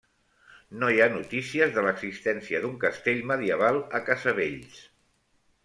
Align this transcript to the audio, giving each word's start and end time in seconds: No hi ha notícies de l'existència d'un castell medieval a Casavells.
No 0.83 0.87
hi 0.93 1.01
ha 1.03 1.09
notícies 1.15 1.75
de 1.75 1.83
l'existència 1.87 2.63
d'un 2.65 2.75
castell 2.87 3.23
medieval 3.33 3.81
a 4.01 4.05
Casavells. 4.11 4.85